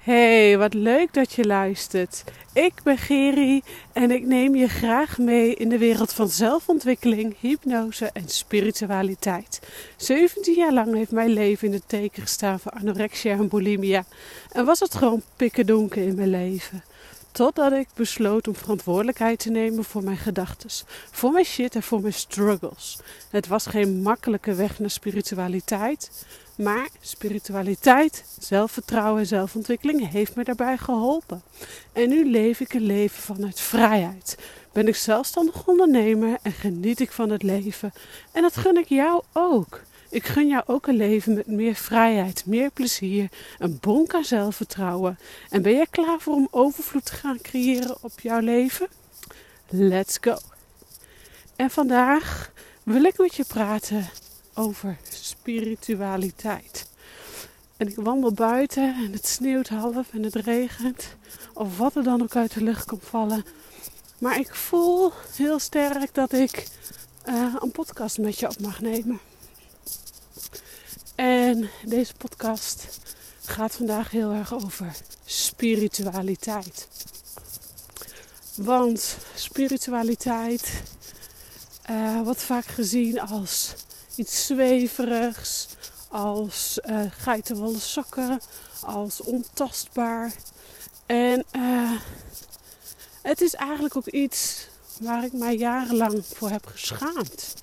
Hey, 0.00 0.58
wat 0.58 0.74
leuk 0.74 1.14
dat 1.14 1.32
je 1.32 1.44
luistert. 1.44 2.24
Ik 2.52 2.72
ben 2.82 2.98
Geri 2.98 3.62
en 3.92 4.10
ik 4.10 4.26
neem 4.26 4.54
je 4.54 4.68
graag 4.68 5.18
mee 5.18 5.54
in 5.54 5.68
de 5.68 5.78
wereld 5.78 6.12
van 6.12 6.28
zelfontwikkeling, 6.28 7.36
hypnose 7.40 8.10
en 8.12 8.28
spiritualiteit. 8.28 9.60
17 9.96 10.54
jaar 10.54 10.72
lang 10.72 10.94
heeft 10.94 11.10
mijn 11.10 11.30
leven 11.30 11.68
in 11.68 11.74
het 11.74 11.88
teken 11.88 12.22
gestaan 12.22 12.60
van 12.60 12.72
anorexia 12.72 13.32
en 13.32 13.48
bulimia 13.48 14.04
en 14.52 14.64
was 14.64 14.80
het 14.80 14.94
gewoon 14.94 15.22
pikken 15.36 15.66
donker 15.66 16.02
in 16.02 16.14
mijn 16.14 16.30
leven. 16.30 16.84
Totdat 17.32 17.72
ik 17.72 17.88
besloot 17.94 18.48
om 18.48 18.54
verantwoordelijkheid 18.54 19.38
te 19.38 19.50
nemen 19.50 19.84
voor 19.84 20.04
mijn 20.04 20.16
gedachten, 20.16 20.70
voor 21.10 21.32
mijn 21.32 21.44
shit 21.44 21.74
en 21.74 21.82
voor 21.82 22.00
mijn 22.00 22.12
struggles. 22.12 22.98
Het 23.30 23.46
was 23.46 23.66
geen 23.66 24.02
makkelijke 24.02 24.54
weg 24.54 24.78
naar 24.78 24.90
spiritualiteit, 24.90 26.26
maar 26.62 26.88
spiritualiteit, 27.00 28.24
zelfvertrouwen 28.38 29.20
en 29.20 29.26
zelfontwikkeling 29.26 30.10
heeft 30.10 30.34
me 30.34 30.44
daarbij 30.44 30.78
geholpen. 30.78 31.42
En 31.92 32.08
nu 32.08 32.30
leef 32.30 32.60
ik 32.60 32.72
een 32.72 32.86
leven 32.86 33.22
vanuit 33.22 33.60
vrijheid. 33.60 34.38
Ben 34.72 34.88
ik 34.88 34.96
zelfstandig 34.96 35.66
ondernemer 35.66 36.38
en 36.42 36.52
geniet 36.52 37.00
ik 37.00 37.12
van 37.12 37.30
het 37.30 37.42
leven. 37.42 37.92
En 38.32 38.42
dat 38.42 38.56
gun 38.56 38.76
ik 38.76 38.88
jou 38.88 39.22
ook. 39.32 39.80
Ik 40.08 40.26
gun 40.26 40.48
jou 40.48 40.62
ook 40.66 40.86
een 40.86 40.96
leven 40.96 41.34
met 41.34 41.46
meer 41.46 41.74
vrijheid, 41.74 42.46
meer 42.46 42.70
plezier, 42.70 43.28
een 43.58 43.78
bonk 43.80 44.14
aan 44.14 44.24
zelfvertrouwen. 44.24 45.18
En 45.50 45.62
ben 45.62 45.72
jij 45.72 45.86
klaar 45.90 46.20
voor 46.20 46.34
om 46.34 46.48
overvloed 46.50 47.04
te 47.04 47.14
gaan 47.14 47.40
creëren 47.40 47.96
op 48.00 48.20
jouw 48.20 48.40
leven? 48.40 48.88
Let's 49.68 50.18
go! 50.20 50.36
En 51.56 51.70
vandaag 51.70 52.52
wil 52.82 53.04
ik 53.04 53.18
met 53.18 53.34
je 53.34 53.44
praten 53.44 54.08
over 54.54 54.98
spiritualiteit. 55.08 56.88
En 57.76 57.88
ik 57.88 57.96
wandel 57.96 58.32
buiten 58.32 58.94
en 58.94 59.12
het 59.12 59.26
sneeuwt 59.26 59.68
half 59.68 60.12
en 60.12 60.22
het 60.22 60.34
regent. 60.34 61.16
Of 61.54 61.78
wat 61.78 61.96
er 61.96 62.02
dan 62.02 62.22
ook 62.22 62.36
uit 62.36 62.54
de 62.54 62.62
lucht 62.62 62.86
komt 62.86 63.04
vallen. 63.04 63.44
Maar 64.18 64.38
ik 64.38 64.54
voel 64.54 65.12
heel 65.36 65.58
sterk 65.58 66.14
dat 66.14 66.32
ik 66.32 66.66
uh, 67.28 67.54
een 67.58 67.70
podcast 67.70 68.18
met 68.18 68.38
je 68.38 68.48
op 68.48 68.60
mag 68.60 68.80
nemen. 68.80 69.20
En 71.14 71.70
deze 71.84 72.14
podcast 72.14 72.98
gaat 73.44 73.74
vandaag 73.74 74.10
heel 74.10 74.32
erg 74.32 74.54
over 74.54 74.92
spiritualiteit. 75.24 76.88
Want 78.54 79.16
spiritualiteit 79.34 80.82
uh, 81.90 82.20
wordt 82.22 82.42
vaak 82.42 82.64
gezien 82.64 83.20
als 83.20 83.74
iets 84.20 84.46
zweverigs, 84.46 85.68
als 86.08 86.78
uh, 86.84 87.00
geitenwolle 87.10 87.78
sokken, 87.78 88.40
als 88.82 89.20
ontastbaar. 89.20 90.32
En 91.06 91.44
uh, 91.56 92.00
het 93.22 93.40
is 93.40 93.54
eigenlijk 93.54 93.96
ook 93.96 94.06
iets 94.06 94.66
waar 95.00 95.24
ik 95.24 95.32
mij 95.32 95.56
jarenlang 95.56 96.24
voor 96.26 96.50
heb 96.50 96.66
geschaamd. 96.66 97.54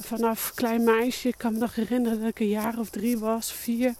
Vanaf 0.00 0.52
klein 0.54 0.84
meisje, 0.84 1.28
ik 1.28 1.38
kan 1.38 1.52
me 1.52 1.58
nog 1.58 1.74
herinneren 1.74 2.20
dat 2.20 2.28
ik 2.28 2.40
een 2.40 2.48
jaar 2.48 2.78
of 2.78 2.90
drie 2.90 3.18
was, 3.18 3.52
vier. 3.52 3.94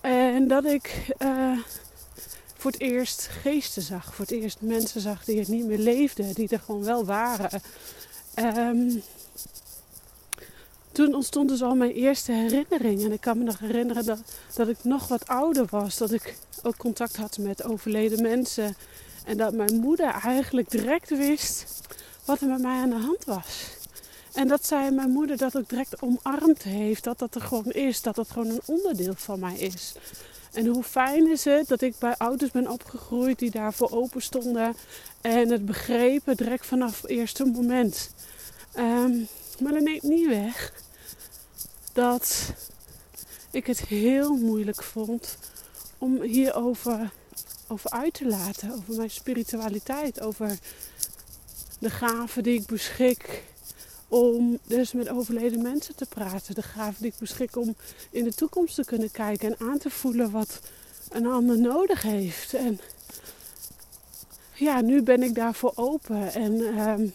En 0.00 0.48
dat 0.48 0.64
ik 0.64 1.14
uh, 1.18 1.58
voor 2.56 2.70
het 2.70 2.80
eerst 2.80 3.28
geesten 3.42 3.82
zag. 3.82 4.14
Voor 4.14 4.24
het 4.24 4.34
eerst 4.34 4.60
mensen 4.60 5.00
zag 5.00 5.24
die 5.24 5.40
er 5.40 5.50
niet 5.50 5.64
meer 5.64 5.78
leefden, 5.78 6.34
die 6.34 6.48
er 6.48 6.60
gewoon 6.64 6.84
wel 6.84 7.04
waren. 7.04 7.62
Um, 8.34 9.02
toen 10.92 11.14
ontstond 11.14 11.48
dus 11.48 11.62
al 11.62 11.74
mijn 11.74 11.92
eerste 11.92 12.32
herinnering. 12.32 13.04
En 13.04 13.12
ik 13.12 13.20
kan 13.20 13.38
me 13.38 13.44
nog 13.44 13.58
herinneren 13.58 14.04
dat, 14.04 14.20
dat 14.54 14.68
ik 14.68 14.76
nog 14.82 15.08
wat 15.08 15.26
ouder 15.26 15.66
was. 15.70 15.96
Dat 15.96 16.12
ik 16.12 16.36
ook 16.62 16.76
contact 16.76 17.16
had 17.16 17.38
met 17.38 17.64
overleden 17.64 18.22
mensen. 18.22 18.76
En 19.24 19.36
dat 19.36 19.52
mijn 19.52 19.74
moeder 19.80 20.06
eigenlijk 20.06 20.70
direct 20.70 21.08
wist 21.08 21.82
wat 22.24 22.40
er 22.40 22.48
met 22.48 22.62
mij 22.62 22.80
aan 22.80 22.90
de 22.90 22.96
hand 22.96 23.24
was. 23.24 23.66
En 24.32 24.48
dat 24.48 24.66
zij 24.66 24.90
mijn 24.90 25.10
moeder 25.10 25.36
dat 25.36 25.56
ook 25.56 25.68
direct 25.68 26.02
omarmd 26.02 26.62
heeft. 26.62 27.04
Dat 27.04 27.18
dat 27.18 27.34
er 27.34 27.40
gewoon 27.40 27.72
is. 27.72 28.02
Dat 28.02 28.14
dat 28.14 28.30
gewoon 28.30 28.48
een 28.48 28.62
onderdeel 28.64 29.14
van 29.16 29.40
mij 29.40 29.54
is. 29.54 29.94
En 30.52 30.66
hoe 30.66 30.82
fijn 30.82 31.30
is 31.30 31.44
het 31.44 31.68
dat 31.68 31.80
ik 31.80 31.98
bij 31.98 32.14
ouders 32.16 32.50
ben 32.50 32.70
opgegroeid 32.70 33.38
die 33.38 33.50
daarvoor 33.50 33.90
open 33.90 34.22
stonden. 34.22 34.74
En 35.20 35.50
het 35.50 35.66
begrepen 35.66 36.36
direct 36.36 36.66
vanaf 36.66 37.02
het 37.02 37.10
eerste 37.10 37.44
moment. 37.44 38.10
Um, 38.78 39.28
maar 39.60 39.72
dat 39.72 39.82
neemt 39.82 40.02
niet 40.02 40.28
weg 40.28 40.72
dat 41.92 42.52
ik 43.50 43.66
het 43.66 43.80
heel 43.80 44.36
moeilijk 44.36 44.82
vond 44.82 45.36
om 45.98 46.22
hierover 46.22 47.12
over 47.68 47.90
uit 47.90 48.14
te 48.14 48.26
laten. 48.26 48.72
Over 48.72 48.94
mijn 48.94 49.10
spiritualiteit, 49.10 50.20
over 50.20 50.58
de 51.78 51.90
gaven 51.90 52.42
die 52.42 52.60
ik 52.60 52.66
beschik 52.66 53.44
om 54.08 54.58
dus 54.66 54.92
met 54.92 55.08
overleden 55.08 55.62
mensen 55.62 55.96
te 55.96 56.06
praten. 56.06 56.54
De 56.54 56.62
gaven 56.62 57.02
die 57.02 57.12
ik 57.12 57.18
beschik 57.18 57.56
om 57.56 57.76
in 58.10 58.24
de 58.24 58.34
toekomst 58.34 58.74
te 58.74 58.84
kunnen 58.84 59.10
kijken 59.10 59.48
en 59.48 59.66
aan 59.68 59.78
te 59.78 59.90
voelen 59.90 60.30
wat 60.30 60.60
een 61.10 61.26
ander 61.26 61.58
nodig 61.58 62.02
heeft. 62.02 62.54
En 62.54 62.80
ja, 64.54 64.80
nu 64.80 65.02
ben 65.02 65.22
ik 65.22 65.34
daarvoor 65.34 65.72
open 65.74 66.32
en 66.32 66.52
um, 66.78 67.14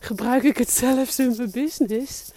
gebruik 0.00 0.42
ik 0.42 0.56
het 0.56 0.70
zelfs 0.70 1.18
in 1.18 1.34
mijn 1.36 1.50
business. 1.50 2.30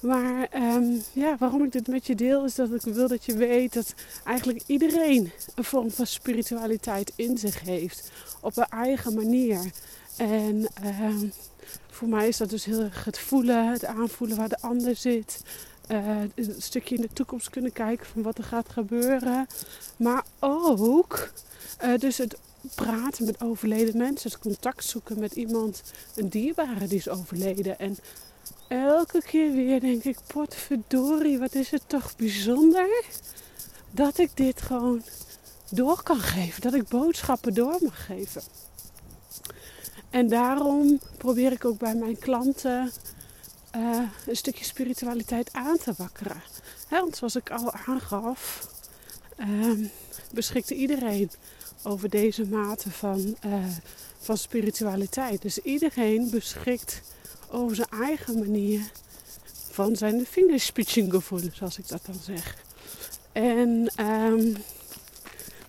Maar 0.00 0.48
um, 0.54 1.02
ja, 1.12 1.36
waarom 1.38 1.64
ik 1.64 1.72
dit 1.72 1.88
met 1.88 2.06
je 2.06 2.14
deel 2.14 2.44
is 2.44 2.54
dat 2.54 2.74
ik 2.74 2.94
wil 2.94 3.08
dat 3.08 3.24
je 3.24 3.36
weet 3.36 3.72
dat 3.72 3.94
eigenlijk 4.24 4.62
iedereen 4.66 5.32
een 5.54 5.64
vorm 5.64 5.90
van 5.90 6.06
spiritualiteit 6.06 7.12
in 7.16 7.38
zich 7.38 7.60
heeft. 7.60 8.10
Op 8.40 8.56
een 8.56 8.68
eigen 8.68 9.14
manier. 9.14 9.60
En 10.16 10.68
um, 11.02 11.32
voor 11.90 12.08
mij 12.08 12.28
is 12.28 12.36
dat 12.36 12.50
dus 12.50 12.64
heel 12.64 12.80
erg 12.80 13.04
het 13.04 13.18
voelen, 13.18 13.72
het 13.72 13.84
aanvoelen 13.84 14.36
waar 14.36 14.48
de 14.48 14.60
ander 14.60 14.96
zit. 14.96 15.42
Uh, 15.90 16.20
een 16.34 16.54
stukje 16.58 16.94
in 16.94 17.00
de 17.00 17.12
toekomst 17.12 17.50
kunnen 17.50 17.72
kijken 17.72 18.06
van 18.06 18.22
wat 18.22 18.38
er 18.38 18.44
gaat 18.44 18.68
gebeuren. 18.68 19.46
Maar 19.96 20.24
ook 20.38 21.30
uh, 21.84 21.98
dus 21.98 22.18
het 22.18 22.36
praten 22.74 23.24
met 23.24 23.42
overleden 23.42 23.96
mensen. 23.96 24.30
Het 24.30 24.40
contact 24.40 24.84
zoeken 24.84 25.20
met 25.20 25.32
iemand, 25.32 25.82
een 26.14 26.28
dierbare 26.28 26.86
die 26.86 26.98
is 26.98 27.08
overleden. 27.08 27.78
En 27.78 27.96
elke 28.68 29.22
keer 29.22 29.52
weer 29.52 29.80
denk 29.80 30.04
ik, 30.04 30.18
potverdorie, 30.26 31.38
wat 31.38 31.54
is 31.54 31.70
het 31.70 31.82
toch 31.86 32.16
bijzonder 32.16 33.04
dat 33.90 34.18
ik 34.18 34.36
dit 34.36 34.62
gewoon 34.62 35.02
door 35.70 36.02
kan 36.02 36.20
geven. 36.20 36.60
Dat 36.60 36.74
ik 36.74 36.88
boodschappen 36.88 37.54
door 37.54 37.78
mag 37.80 38.06
geven. 38.06 38.42
En 40.10 40.28
daarom 40.28 41.00
probeer 41.16 41.52
ik 41.52 41.64
ook 41.64 41.78
bij 41.78 41.94
mijn 41.94 42.18
klanten 42.18 42.92
uh, 43.76 44.02
een 44.26 44.36
stukje 44.36 44.64
spiritualiteit 44.64 45.52
aan 45.52 45.78
te 45.78 45.94
wakkeren. 45.96 46.42
want 46.88 47.16
zoals 47.16 47.36
ik 47.36 47.50
al 47.50 47.72
aangaf, 47.72 48.68
uh, 49.38 49.88
beschikte 50.32 50.74
iedereen 50.74 51.30
over 51.82 52.08
deze 52.08 52.46
mate 52.46 52.90
van, 52.90 53.36
uh, 53.46 53.64
van 54.20 54.38
spiritualiteit. 54.38 55.42
Dus 55.42 55.58
iedereen 55.58 56.30
beschikt 56.30 57.00
over 57.50 57.76
zijn 57.76 57.88
eigen 57.90 58.38
manier 58.38 58.90
van 59.70 59.96
zijn 59.96 60.26
vingerspitsengevoel, 60.26 61.42
zoals 61.52 61.78
ik 61.78 61.88
dat 61.88 62.00
dan 62.06 62.20
zeg. 62.22 62.56
En 63.32 63.90
um, 64.06 64.56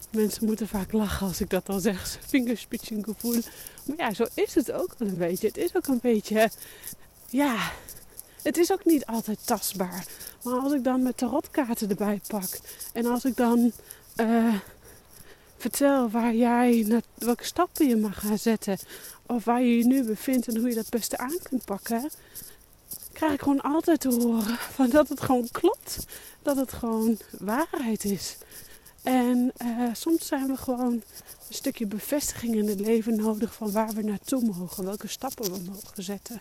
mensen 0.10 0.46
moeten 0.46 0.68
vaak 0.68 0.92
lachen 0.92 1.28
als 1.28 1.42
ik 1.42 1.50
dat 1.50 1.66
dan 1.66 1.82
zeg, 1.82 2.18
vingerspitsengevoel. 2.28 3.42
Maar 3.84 3.98
ja, 3.98 4.14
zo 4.14 4.26
is 4.34 4.56
het 4.56 4.72
ook 4.72 4.96
wel 4.98 5.08
een 5.08 5.18
beetje. 5.18 5.48
Het 5.48 5.58
is 5.58 5.76
ook 5.76 5.88
een 5.88 6.00
beetje, 6.02 6.50
ja, 7.30 7.72
het 8.42 8.58
is 8.58 8.72
ook 8.72 8.86
niet 8.86 9.06
altijd 9.06 9.40
tastbaar. 9.46 10.06
Maar 10.44 10.60
als 10.60 10.74
ik 10.74 10.84
dan 10.84 11.04
met 11.04 11.18
tarotkaarten 11.18 11.90
erbij 11.90 12.20
pak 12.28 12.60
en 12.94 13.06
als 13.06 13.26
ik 13.26 13.36
dan 13.36 13.72
uh, 14.16 14.56
vertel 15.62 16.10
waar 16.10 16.36
jij, 16.36 16.84
naar, 16.88 17.02
welke 17.18 17.46
stappen 17.46 17.88
je 17.88 17.96
mag 17.96 18.20
gaan 18.20 18.38
zetten, 18.38 18.78
of 19.26 19.46
waar 19.46 19.62
je 19.62 19.78
je 19.78 19.86
nu 19.86 20.04
bevindt 20.04 20.48
en 20.48 20.58
hoe 20.58 20.70
je 20.70 20.76
dat 20.76 20.90
beste 20.90 21.18
aan 21.18 21.38
kunt 21.44 21.66
pakken, 21.66 22.10
krijg 23.14 23.34
ik 23.34 23.42
gewoon 23.42 23.62
altijd 23.62 24.00
te 24.00 24.10
horen 24.10 24.58
van 24.78 24.90
dat 24.90 25.10
het 25.10 25.22
gewoon 25.22 25.48
klopt. 25.52 26.06
Dat 26.42 26.56
het 26.56 26.74
gewoon 26.74 27.18
waarheid 27.40 28.04
is. 28.04 28.38
En 29.04 29.52
uh, 29.64 29.90
soms 29.94 30.28
zijn 30.28 30.48
we 30.48 30.58
gewoon 30.58 30.92
een 30.92 31.04
stukje 31.50 31.86
bevestiging 31.86 32.56
in 32.56 32.68
het 32.68 32.80
leven 32.80 33.16
nodig 33.16 33.54
van 33.54 33.72
waar 33.72 33.94
we 33.94 34.02
naartoe 34.02 34.54
mogen, 34.58 34.86
welke 34.86 35.08
stappen 35.08 35.54
we 35.54 35.60
mogen 35.72 36.04
zetten. 36.04 36.40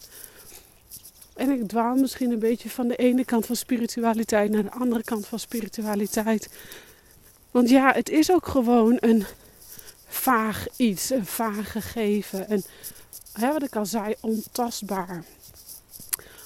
En 1.34 1.50
ik 1.50 1.68
dwaal 1.68 1.94
misschien 1.94 2.30
een 2.30 2.38
beetje 2.38 2.70
van 2.70 2.88
de 2.88 2.96
ene 2.96 3.24
kant 3.24 3.46
van 3.46 3.56
spiritualiteit 3.56 4.50
naar 4.50 4.62
de 4.62 4.70
andere 4.70 5.02
kant 5.02 5.26
van 5.26 5.38
spiritualiteit. 5.38 6.48
Want 7.50 7.68
ja, 7.68 7.92
het 7.92 8.08
is 8.08 8.32
ook 8.32 8.46
gewoon 8.46 8.96
een 9.00 9.24
vaag 10.06 10.66
iets, 10.76 11.10
een 11.10 11.26
vaag 11.26 11.72
gegeven. 11.72 12.48
En 12.48 12.64
wat 13.40 13.62
ik 13.62 13.76
al 13.76 13.86
zei, 13.86 14.14
ontastbaar. 14.20 15.24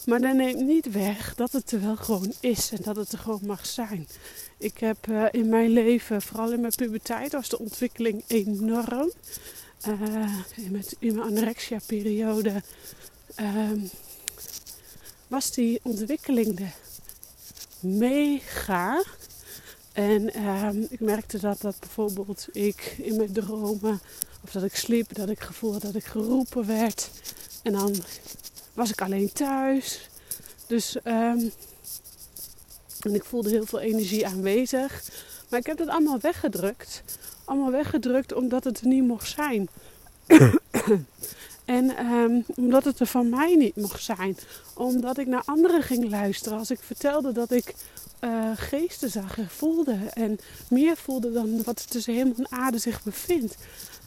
Maar 0.06 0.20
dat 0.20 0.34
neemt 0.34 0.60
niet 0.60 0.92
weg 0.92 1.34
dat 1.34 1.52
het 1.52 1.70
er 1.70 1.80
wel 1.80 1.96
gewoon 1.96 2.32
is 2.40 2.70
en 2.70 2.78
dat 2.82 2.96
het 2.96 3.12
er 3.12 3.18
gewoon 3.18 3.40
mag 3.46 3.66
zijn. 3.66 4.06
Ik 4.58 4.78
heb 4.78 5.06
uh, 5.08 5.24
in 5.30 5.48
mijn 5.48 5.70
leven, 5.70 6.22
vooral 6.22 6.52
in 6.52 6.60
mijn 6.60 6.72
puberteit, 6.76 7.32
was 7.32 7.48
de 7.48 7.58
ontwikkeling 7.58 8.24
enorm. 8.26 9.12
Uh, 9.88 10.38
in, 10.56 10.70
met, 10.70 10.96
mijn 11.00 11.20
anorexia-periode 11.20 12.62
ehm, 13.34 13.78
was 15.26 15.50
die 15.50 15.80
ontwikkeling 15.82 16.56
de 16.56 16.68
mega. 17.80 19.02
En 19.94 20.34
ehm, 20.34 20.82
ik 20.88 21.00
merkte 21.00 21.38
dat, 21.38 21.60
dat 21.60 21.76
bijvoorbeeld 21.80 22.48
ik 22.52 22.94
in 22.98 23.16
mijn 23.16 23.32
dromen, 23.32 24.00
of 24.42 24.50
dat 24.50 24.62
ik 24.62 24.76
sliep, 24.76 25.14
dat 25.14 25.28
ik 25.28 25.40
gevoel 25.40 25.78
dat 25.78 25.94
ik 25.94 26.04
geroepen 26.04 26.66
werd. 26.66 27.10
En 27.62 27.72
dan 27.72 27.94
was 28.72 28.90
ik 28.90 29.00
alleen 29.00 29.32
thuis. 29.32 30.08
Dus 30.66 30.96
um, 31.04 31.52
en 33.00 33.14
ik 33.14 33.24
voelde 33.24 33.50
heel 33.50 33.66
veel 33.66 33.80
energie 33.80 34.26
aanwezig. 34.26 35.02
Maar 35.48 35.60
ik 35.60 35.66
heb 35.66 35.78
dat 35.78 35.88
allemaal 35.88 36.18
weggedrukt. 36.20 37.02
Allemaal 37.44 37.70
weggedrukt 37.70 38.32
omdat 38.32 38.64
het 38.64 38.80
er 38.80 38.86
niet 38.86 39.06
mocht 39.06 39.28
zijn. 39.28 39.68
en 41.64 41.96
ehm, 41.96 42.40
omdat 42.54 42.84
het 42.84 43.00
er 43.00 43.06
van 43.06 43.28
mij 43.28 43.54
niet 43.54 43.76
mocht 43.76 44.02
zijn. 44.02 44.36
Omdat 44.74 45.18
ik 45.18 45.26
naar 45.26 45.42
anderen 45.44 45.82
ging 45.82 46.10
luisteren. 46.10 46.58
Als 46.58 46.70
ik 46.70 46.80
vertelde 46.80 47.32
dat 47.32 47.50
ik 47.50 47.74
uh, 48.24 48.50
geesten 48.54 49.10
zag 49.10 49.38
en 49.38 49.50
voelde. 49.50 49.98
En 50.12 50.38
meer 50.68 50.96
voelde 50.96 51.32
dan 51.32 51.62
wat 51.62 51.78
er 51.78 51.86
tussen 51.86 52.14
hemel 52.14 52.34
en 52.36 52.52
aarde 52.52 52.78
zich 52.78 53.02
bevindt 53.02 53.56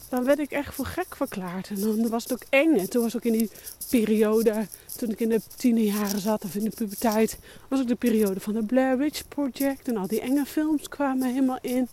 dan 0.10 0.24
werd 0.24 0.40
ik 0.40 0.52
echt 0.52 0.74
voor 0.74 0.86
gek 0.86 1.16
verklaard. 1.16 1.70
En 1.70 1.80
dan 1.80 2.10
was 2.10 2.24
het 2.24 2.34
ook 2.34 2.46
eng. 2.50 2.78
En 2.78 2.90
toen 2.90 3.02
was 3.02 3.16
ook 3.16 3.24
in 3.24 3.32
die 3.32 3.50
periode, 3.90 4.68
toen 4.96 5.10
ik 5.10 5.20
in 5.20 5.30
de 5.30 5.42
tienerjaren 5.56 6.20
zat 6.20 6.44
of 6.44 6.56
in 6.56 6.64
de 6.64 6.70
puberteit, 6.70 7.38
was 7.68 7.80
ook 7.80 7.88
de 7.88 7.96
periode 7.96 8.40
van 8.40 8.54
de 8.54 8.64
Blair 8.64 8.98
Witch 8.98 9.28
Project. 9.28 9.88
En 9.88 9.98
al 9.98 10.08
die 10.08 10.22
enge 10.22 10.46
films 10.46 10.90
kwamen 10.90 11.28
helemaal 11.28 11.60
in. 11.62 11.88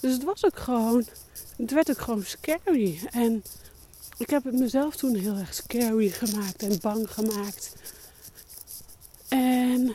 Dus 0.00 0.12
het 0.12 0.24
was 0.24 0.44
ook 0.44 0.58
gewoon, 0.58 1.04
het 1.56 1.70
werd 1.70 1.90
ook 1.90 2.00
gewoon 2.00 2.24
scary. 2.24 3.00
En 3.10 3.42
ik 4.18 4.30
heb 4.30 4.44
het 4.44 4.58
mezelf 4.58 4.96
toen 4.96 5.14
heel 5.14 5.36
erg 5.36 5.54
scary 5.54 6.08
gemaakt 6.08 6.62
en 6.62 6.78
bang 6.80 7.10
gemaakt. 7.10 7.74
En 9.28 9.94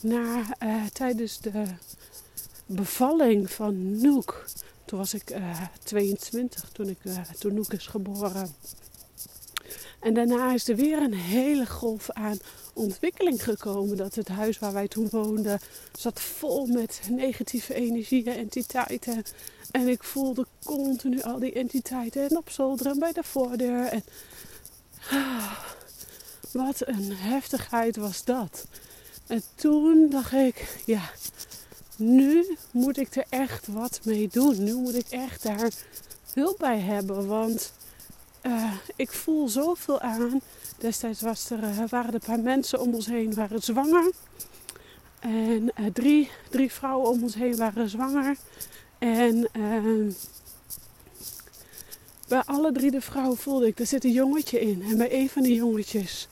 na, 0.00 0.44
uh, 0.62 0.86
tijdens 0.86 1.40
de 1.40 1.64
bevalling 2.66 3.50
van 3.50 4.00
Nook 4.00 4.44
toen 4.88 4.98
was 4.98 5.14
ik 5.14 5.30
uh, 5.30 5.50
eh, 5.50 5.62
22 5.82 6.68
toen, 6.72 6.88
ik, 6.88 6.98
uh, 7.02 7.18
toen 7.38 7.54
Noek 7.54 7.72
is 7.72 7.86
geboren. 7.86 8.54
En 10.00 10.14
daarna 10.14 10.52
is 10.52 10.68
er 10.68 10.76
weer 10.76 11.02
een 11.02 11.14
hele 11.14 11.66
golf 11.66 12.10
aan 12.10 12.38
ontwikkeling 12.72 13.44
gekomen. 13.44 13.96
Dat 13.96 14.14
het 14.14 14.28
huis 14.28 14.58
waar 14.58 14.72
wij 14.72 14.88
toen 14.88 15.08
woonden 15.10 15.60
zat 15.98 16.20
vol 16.20 16.66
met 16.66 17.00
negatieve 17.10 17.74
energieën, 17.74 18.26
entiteiten. 18.32 19.24
En 19.70 19.88
ik 19.88 20.04
voelde 20.04 20.46
continu 20.64 21.22
al 21.22 21.38
die 21.38 21.52
entiteiten 21.52 22.28
en 22.28 22.36
op 22.36 22.50
zolder 22.50 22.86
en 22.86 22.98
bij 22.98 23.12
de 23.12 23.22
voordeur. 23.22 23.84
En, 23.84 24.04
ah, 25.10 25.58
wat 26.52 26.86
een 26.86 27.12
heftigheid 27.12 27.96
was 27.96 28.24
dat. 28.24 28.66
En 29.28 29.42
toen 29.54 30.08
dacht 30.10 30.32
ik, 30.32 30.82
ja, 30.84 31.10
nu 31.96 32.56
moet 32.70 32.98
ik 32.98 33.14
er 33.14 33.24
echt 33.28 33.66
wat 33.66 34.00
mee 34.02 34.28
doen. 34.28 34.64
Nu 34.64 34.74
moet 34.74 34.94
ik 34.94 35.06
echt 35.08 35.42
daar 35.42 35.70
hulp 36.34 36.58
bij 36.58 36.78
hebben. 36.78 37.26
Want 37.26 37.72
uh, 38.42 38.72
ik 38.96 39.10
voel 39.10 39.48
zoveel 39.48 40.00
aan. 40.00 40.40
Destijds 40.78 41.20
was 41.20 41.50
er, 41.50 41.62
uh, 41.62 41.88
waren 41.88 42.08
er 42.08 42.14
een 42.14 42.20
paar 42.26 42.40
mensen 42.40 42.80
om 42.80 42.94
ons 42.94 43.06
heen 43.06 43.34
waren 43.34 43.62
zwanger. 43.62 44.10
En 45.18 45.72
uh, 45.80 45.86
drie, 45.92 46.30
drie 46.50 46.72
vrouwen 46.72 47.10
om 47.10 47.22
ons 47.22 47.34
heen 47.34 47.56
waren 47.56 47.88
zwanger. 47.88 48.36
En 48.98 49.48
ehm, 49.52 50.10
bij 52.28 52.42
alle 52.44 52.72
drie 52.72 52.90
de 52.90 53.00
vrouwen 53.00 53.36
voelde 53.36 53.66
ik, 53.66 53.78
er 53.78 53.86
zit 53.86 54.04
een 54.04 54.12
jongetje 54.12 54.60
in. 54.60 54.82
En 54.82 54.96
bij 54.96 55.12
een 55.12 55.28
van 55.28 55.42
die 55.42 55.54
jongetjes 55.54 56.28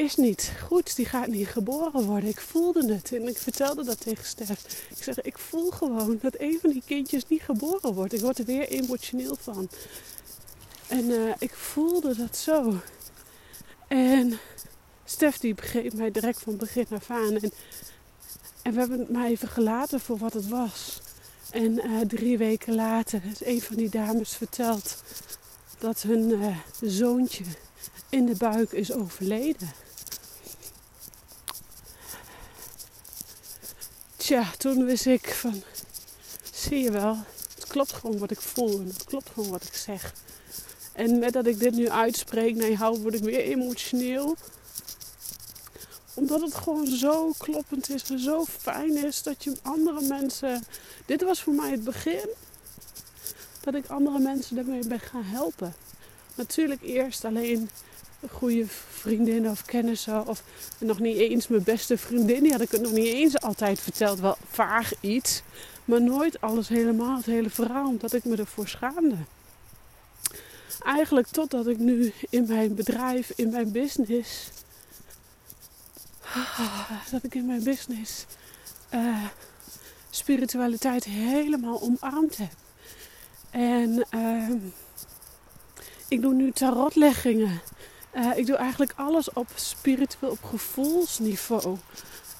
is 0.00 0.16
niet 0.16 0.52
goed. 0.66 0.96
Die 0.96 1.06
gaat 1.06 1.26
niet 1.26 1.48
geboren 1.48 2.04
worden. 2.04 2.28
Ik 2.28 2.40
voelde 2.40 2.92
het. 2.94 3.12
En 3.12 3.28
ik 3.28 3.38
vertelde 3.38 3.84
dat 3.84 4.00
tegen 4.00 4.24
Stef. 4.24 4.50
Ik 4.96 5.02
zeg, 5.02 5.20
ik 5.20 5.38
voel 5.38 5.70
gewoon 5.70 6.18
dat 6.22 6.34
een 6.38 6.58
van 6.60 6.70
die 6.70 6.82
kindjes 6.86 7.28
niet 7.28 7.42
geboren 7.42 7.94
wordt. 7.94 8.12
Ik 8.12 8.20
word 8.20 8.38
er 8.38 8.44
weer 8.44 8.68
emotioneel 8.68 9.36
van. 9.40 9.68
En 10.88 11.04
uh, 11.04 11.32
ik 11.38 11.54
voelde 11.54 12.16
dat 12.16 12.36
zo. 12.36 12.80
En 13.88 14.38
Stef 15.04 15.38
die 15.38 15.54
begreep 15.54 15.92
mij 15.92 16.10
direct 16.10 16.42
van 16.42 16.56
begin 16.56 16.86
af 16.90 17.10
aan. 17.10 17.36
En, 17.36 17.52
en 18.62 18.72
we 18.72 18.78
hebben 18.78 18.98
het 18.98 19.10
maar 19.10 19.26
even 19.26 19.48
gelaten 19.48 20.00
voor 20.00 20.18
wat 20.18 20.32
het 20.32 20.48
was. 20.48 21.00
En 21.50 21.72
uh, 21.72 22.00
drie 22.00 22.38
weken 22.38 22.74
later 22.74 23.22
is 23.30 23.44
een 23.44 23.60
van 23.60 23.76
die 23.76 23.90
dames 23.90 24.34
verteld 24.34 25.02
dat 25.78 26.02
hun 26.02 26.30
uh, 26.30 26.56
zoontje 26.80 27.44
in 28.08 28.26
de 28.26 28.36
buik 28.36 28.72
is 28.72 28.92
overleden. 28.92 29.68
Tja, 34.30 34.50
toen 34.58 34.84
wist 34.84 35.06
ik 35.06 35.34
van, 35.34 35.62
zie 36.52 36.82
je 36.82 36.90
wel, 36.90 37.16
het 37.54 37.66
klopt 37.66 37.92
gewoon 37.92 38.18
wat 38.18 38.30
ik 38.30 38.40
voel 38.40 38.80
en 38.80 38.86
het 38.86 39.04
klopt 39.04 39.30
gewoon 39.34 39.50
wat 39.50 39.64
ik 39.64 39.74
zeg. 39.74 40.14
En 40.92 41.18
met 41.18 41.32
dat 41.32 41.46
ik 41.46 41.58
dit 41.58 41.74
nu 41.74 41.88
uitspreek 41.88 42.54
naar 42.54 42.70
jou, 42.70 43.00
word 43.00 43.14
ik 43.14 43.22
weer 43.22 43.40
emotioneel. 43.40 44.36
Omdat 46.14 46.40
het 46.40 46.54
gewoon 46.54 46.86
zo 46.86 47.32
kloppend 47.38 47.90
is 47.90 48.10
en 48.10 48.18
zo 48.18 48.44
fijn 48.44 49.04
is 49.04 49.22
dat 49.22 49.44
je 49.44 49.56
andere 49.62 50.00
mensen. 50.00 50.64
Dit 51.06 51.22
was 51.22 51.42
voor 51.42 51.54
mij 51.54 51.70
het 51.70 51.84
begin. 51.84 52.28
Dat 53.60 53.74
ik 53.74 53.86
andere 53.86 54.18
mensen 54.18 54.56
daarmee 54.56 54.86
ben 54.86 55.00
gaan 55.00 55.24
helpen. 55.24 55.74
Natuurlijk 56.34 56.82
eerst 56.82 57.24
alleen 57.24 57.70
goede 58.28 58.64
vriendinnen 58.88 59.50
of 59.50 59.64
kennissen. 59.64 60.26
Of 60.26 60.42
nog 60.78 60.98
niet 60.98 61.16
eens 61.16 61.48
mijn 61.48 61.62
beste 61.62 61.98
vriendin. 61.98 62.42
Die 62.42 62.52
had 62.52 62.60
ik 62.60 62.70
het 62.70 62.80
nog 62.80 62.92
niet 62.92 63.06
eens 63.06 63.40
altijd 63.40 63.80
verteld. 63.80 64.20
Wel 64.20 64.36
vaag 64.50 64.92
iets. 65.00 65.42
Maar 65.84 66.02
nooit 66.02 66.40
alles 66.40 66.68
helemaal, 66.68 67.16
het 67.16 67.26
hele 67.26 67.50
verhaal. 67.50 67.88
Omdat 67.88 68.12
ik 68.12 68.24
me 68.24 68.36
ervoor 68.36 68.68
schaamde. 68.68 69.16
Eigenlijk 70.84 71.26
totdat 71.26 71.66
ik 71.66 71.78
nu 71.78 72.12
in 72.30 72.44
mijn 72.48 72.74
bedrijf, 72.74 73.32
in 73.36 73.50
mijn 73.50 73.72
business. 73.72 74.50
Dat 77.10 77.24
ik 77.24 77.34
in 77.34 77.46
mijn 77.46 77.62
business 77.62 78.26
uh, 78.94 79.24
spiritualiteit 80.10 81.04
helemaal 81.04 81.80
omarmd 81.80 82.36
heb. 82.36 82.52
En 83.50 84.06
uh, 84.10 84.50
ik 86.08 86.20
doe 86.20 86.34
nu 86.34 86.52
tarotleggingen. 86.52 87.60
Uh, 88.14 88.36
ik 88.36 88.46
doe 88.46 88.56
eigenlijk 88.56 88.92
alles 88.96 89.32
op 89.32 89.46
spiritueel, 89.54 90.30
op 90.30 90.44
gevoelsniveau. 90.44 91.76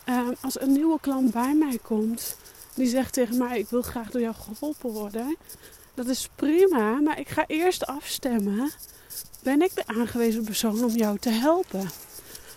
Uh, 0.09 0.29
als 0.41 0.61
een 0.61 0.73
nieuwe 0.73 0.99
klant 1.01 1.33
bij 1.33 1.55
mij 1.55 1.79
komt, 1.83 2.37
die 2.75 2.87
zegt 2.87 3.13
tegen 3.13 3.39
mij: 3.39 3.59
Ik 3.59 3.69
wil 3.69 3.83
graag 3.83 4.11
door 4.11 4.21
jou 4.21 4.35
geholpen 4.35 4.91
worden. 4.91 5.37
Dat 5.95 6.07
is 6.07 6.29
prima, 6.35 7.01
maar 7.01 7.19
ik 7.19 7.29
ga 7.29 7.45
eerst 7.47 7.87
afstemmen. 7.87 8.71
Ben 9.43 9.63
ik 9.63 9.75
de 9.75 9.87
aangewezen 9.87 10.45
persoon 10.45 10.85
om 10.85 10.97
jou 10.97 11.19
te 11.19 11.31
helpen? 11.31 11.91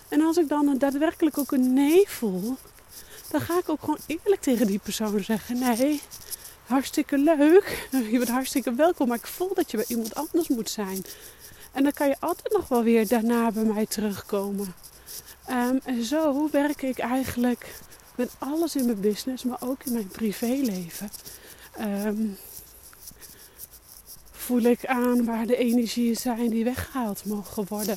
En 0.08 0.20
als 0.20 0.36
ik 0.36 0.48
dan 0.48 0.78
daadwerkelijk 0.78 1.38
ook 1.38 1.52
een 1.52 1.72
nee 1.72 2.04
voel, 2.08 2.56
dan 3.30 3.40
ga 3.40 3.58
ik 3.58 3.68
ook 3.68 3.80
gewoon 3.80 3.98
eerlijk 4.06 4.40
tegen 4.40 4.66
die 4.66 4.78
persoon 4.78 5.24
zeggen: 5.24 5.58
Nee, 5.58 6.00
hartstikke 6.66 7.18
leuk. 7.18 7.88
Je 8.10 8.18
bent 8.18 8.28
hartstikke 8.28 8.74
welkom, 8.74 9.08
maar 9.08 9.16
ik 9.16 9.26
voel 9.26 9.54
dat 9.54 9.70
je 9.70 9.76
bij 9.76 9.86
iemand 9.88 10.14
anders 10.14 10.48
moet 10.48 10.70
zijn. 10.70 11.04
En 11.74 11.82
dan 11.82 11.92
kan 11.92 12.08
je 12.08 12.16
altijd 12.20 12.52
nog 12.52 12.68
wel 12.68 12.82
weer 12.82 13.08
daarna 13.08 13.50
bij 13.50 13.64
mij 13.64 13.86
terugkomen. 13.86 14.74
Um, 15.50 15.80
en 15.84 16.04
zo 16.04 16.48
werk 16.50 16.82
ik 16.82 16.98
eigenlijk 16.98 17.74
met 18.14 18.30
alles 18.38 18.76
in 18.76 18.84
mijn 18.84 19.00
business, 19.00 19.44
maar 19.44 19.58
ook 19.60 19.84
in 19.84 19.92
mijn 19.92 20.08
privéleven. 20.08 21.10
Um, 21.80 22.36
voel 24.32 24.62
ik 24.62 24.86
aan 24.86 25.24
waar 25.24 25.46
de 25.46 25.56
energieën 25.56 26.16
zijn 26.16 26.50
die 26.50 26.64
weggehaald 26.64 27.24
mogen 27.24 27.64
worden. 27.68 27.96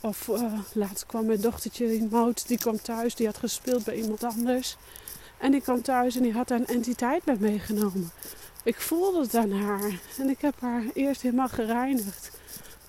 Of 0.00 0.28
uh, 0.28 0.58
laatst 0.72 1.06
kwam 1.06 1.26
mijn 1.26 1.40
dochtertje 1.40 1.96
in 1.96 2.08
Mout, 2.10 2.48
die 2.48 2.58
kwam 2.58 2.82
thuis, 2.82 3.14
die 3.14 3.26
had 3.26 3.36
gespeeld 3.36 3.84
bij 3.84 3.94
iemand 3.94 4.24
anders. 4.24 4.76
En 5.38 5.50
die 5.50 5.60
kwam 5.60 5.82
thuis 5.82 6.16
en 6.16 6.22
die 6.22 6.32
had 6.32 6.50
een 6.50 6.66
entiteit 6.66 7.24
bij 7.24 7.36
meegenomen. 7.38 8.10
Ik 8.62 8.80
voelde 8.80 9.20
het 9.20 9.34
aan 9.34 9.52
haar 9.52 10.00
en 10.18 10.28
ik 10.28 10.40
heb 10.40 10.60
haar 10.60 10.84
eerst 10.94 11.22
helemaal 11.22 11.48
gereinigd. 11.48 12.30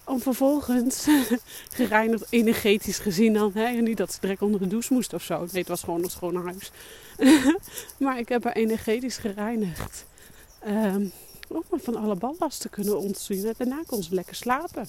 Om 0.06 0.22
vervolgens 0.22 1.08
gereinigd, 1.70 2.26
energetisch 2.30 3.00
gezien 3.00 3.34
dan. 3.34 3.52
Hè? 3.54 3.70
niet 3.70 3.98
dat 3.98 4.14
ze 4.14 4.20
direct 4.20 4.42
onder 4.42 4.60
de 4.60 4.68
douche 4.68 4.94
moest 4.94 5.14
of 5.14 5.24
zo. 5.24 5.40
Nee, 5.40 5.50
het 5.52 5.68
was 5.68 5.84
gewoon 5.84 6.04
een 6.04 6.10
schoon 6.10 6.36
huis. 6.36 6.72
maar 7.98 8.20
ik 8.20 8.30
heb 8.30 8.44
haar 8.44 8.54
energetisch 8.54 9.18
gereinigd. 9.18 10.06
Um, 10.68 11.12
om 11.48 11.64
van 11.82 11.96
alle 11.96 12.16
ballast 12.16 12.62
te 12.62 12.70
kunnen 12.70 13.00
ontzien. 13.00 13.46
En 13.46 13.54
daarna 13.58 13.84
kon 13.86 14.04
ze 14.04 14.14
lekker 14.14 14.36
slapen. 14.36 14.88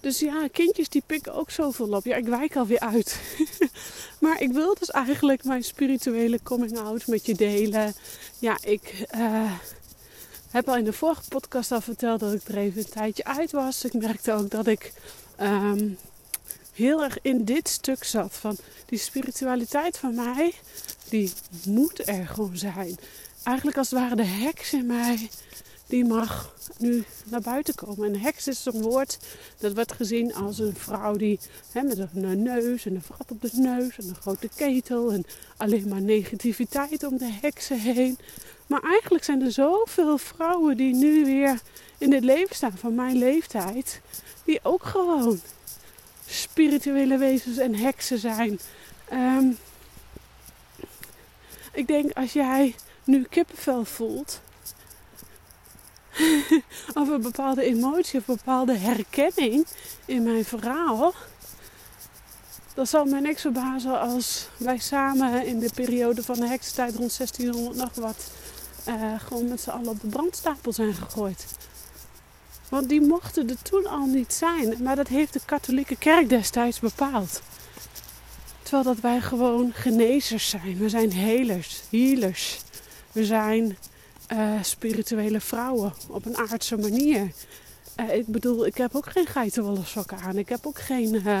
Dus 0.00 0.18
ja, 0.18 0.48
kindjes 0.52 0.88
die 0.88 1.02
pikken 1.06 1.34
ook 1.34 1.50
zoveel 1.50 1.88
op. 1.88 2.04
Ja, 2.04 2.16
ik 2.16 2.26
wijk 2.26 2.56
alweer 2.56 2.80
uit. 2.80 3.20
maar 4.20 4.40
ik 4.40 4.52
wil 4.52 4.74
dus 4.74 4.90
eigenlijk 4.90 5.44
mijn 5.44 5.64
spirituele 5.64 6.40
coming 6.42 6.78
out 6.78 7.06
met 7.06 7.26
je 7.26 7.34
delen. 7.34 7.94
Ja, 8.38 8.58
ik 8.62 9.06
uh, 9.14 9.52
heb 10.50 10.68
al 10.68 10.76
in 10.76 10.84
de 10.84 10.92
vorige 10.92 11.22
podcast 11.28 11.72
al 11.72 11.80
verteld 11.80 12.20
dat 12.20 12.32
ik 12.32 12.48
er 12.48 12.56
even 12.56 12.78
een 12.78 12.88
tijdje 12.88 13.24
uit 13.24 13.52
was. 13.52 13.84
Ik 13.84 13.92
merkte 13.92 14.32
ook 14.32 14.50
dat 14.50 14.66
ik 14.66 14.92
um, 15.40 15.98
heel 16.72 17.02
erg 17.02 17.18
in 17.22 17.44
dit 17.44 17.68
stuk 17.68 18.04
zat. 18.04 18.32
Van 18.34 18.56
die 18.86 18.98
spiritualiteit 18.98 19.98
van 19.98 20.14
mij, 20.14 20.52
die 21.08 21.32
moet 21.66 22.08
er 22.08 22.26
gewoon 22.26 22.56
zijn. 22.56 22.98
Eigenlijk 23.42 23.78
als 23.78 23.90
het 23.90 23.98
ware 23.98 24.16
de 24.16 24.24
heks 24.24 24.72
in 24.72 24.86
mij 24.86 25.28
die 25.86 26.04
mag 26.04 26.54
nu 26.78 27.04
naar 27.24 27.40
buiten 27.40 27.74
komen. 27.74 28.14
En 28.14 28.20
heks 28.20 28.46
is 28.46 28.62
zo'n 28.62 28.82
woord 28.82 29.18
dat 29.58 29.74
wordt 29.74 29.92
gezien 29.92 30.34
als 30.34 30.58
een 30.58 30.74
vrouw 30.76 31.16
die 31.16 31.38
met 31.72 31.98
een 31.98 32.42
neus 32.42 32.86
en 32.86 32.94
een 32.94 33.02
vrat 33.02 33.30
op 33.30 33.40
de 33.40 33.50
neus 33.52 33.98
en 33.98 34.08
een 34.08 34.14
grote 34.14 34.48
ketel 34.54 35.12
en 35.12 35.24
alleen 35.56 35.88
maar 35.88 36.00
negativiteit 36.00 37.04
om 37.04 37.18
de 37.18 37.38
heksen 37.40 37.80
heen. 37.80 38.18
Maar 38.66 38.82
eigenlijk 38.82 39.24
zijn 39.24 39.42
er 39.42 39.52
zoveel 39.52 40.18
vrouwen 40.18 40.76
die 40.76 40.94
nu 40.94 41.24
weer 41.24 41.60
in 41.98 42.12
het 42.12 42.24
leven 42.24 42.56
staan 42.56 42.76
van 42.76 42.94
mijn 42.94 43.16
leeftijd, 43.16 44.00
die 44.44 44.60
ook 44.62 44.84
gewoon 44.84 45.40
spirituele 46.26 47.18
wezens 47.18 47.58
en 47.58 47.74
heksen 47.74 48.18
zijn. 48.18 48.58
Ehm, 49.08 49.46
ik 51.72 51.86
denk 51.86 52.12
als 52.12 52.32
jij 52.32 52.74
nu 53.04 53.22
kippenvel 53.22 53.84
voelt, 53.84 54.40
of 57.00 57.08
een 57.08 57.22
bepaalde 57.22 57.62
emotie 57.62 58.20
of 58.20 58.28
een 58.28 58.36
bepaalde 58.36 58.76
herkenning 58.76 59.66
in 60.04 60.22
mijn 60.22 60.44
verhaal. 60.44 61.14
Dan 62.74 62.86
zal 62.86 63.04
mij 63.04 63.20
niks 63.20 63.40
verbazen 63.40 64.00
als 64.00 64.48
wij 64.56 64.78
samen 64.78 65.46
in 65.46 65.58
de 65.58 65.70
periode 65.74 66.22
van 66.22 66.40
de 66.40 66.46
heksentijd 66.46 66.94
rond 66.96 67.16
1600 67.16 67.76
nog 67.76 67.94
wat 67.94 68.30
uh, 68.88 69.20
gewoon 69.20 69.48
met 69.48 69.60
z'n 69.60 69.70
allen 69.70 69.88
op 69.88 70.00
de 70.00 70.06
brandstapel 70.06 70.72
zijn 70.72 70.94
gegooid. 70.94 71.46
Want 72.68 72.88
die 72.88 73.00
mochten 73.00 73.48
er 73.48 73.62
toen 73.62 73.86
al 73.86 74.06
niet 74.06 74.32
zijn. 74.32 74.82
Maar 74.82 74.96
dat 74.96 75.08
heeft 75.08 75.32
de 75.32 75.40
katholieke 75.44 75.96
kerk 75.96 76.28
destijds 76.28 76.80
bepaald. 76.80 77.42
Terwijl 78.62 78.84
dat 78.84 79.00
wij 79.00 79.20
gewoon 79.20 79.72
genezers 79.72 80.48
zijn. 80.48 80.78
We 80.78 80.88
zijn 80.88 81.12
helers, 81.12 81.82
healers. 81.90 82.60
We 83.12 83.24
zijn 83.24 83.76
uh, 84.32 84.62
spirituele 84.62 85.40
vrouwen 85.40 85.92
op 86.08 86.26
een 86.26 86.36
aardse 86.36 86.76
manier. 86.76 87.32
Uh, 88.00 88.14
ik 88.14 88.26
bedoel, 88.26 88.66
ik 88.66 88.76
heb 88.76 88.94
ook 88.94 89.10
geen 89.10 89.26
geitenwolle 89.26 89.84
sokken 89.84 90.18
aan. 90.18 90.38
Ik 90.38 90.48
heb 90.48 90.66
ook 90.66 90.78
geen 90.78 91.14
uh, 91.14 91.40